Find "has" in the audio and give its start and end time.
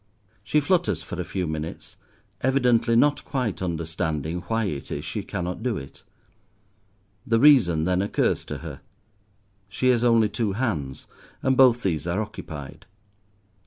9.89-10.03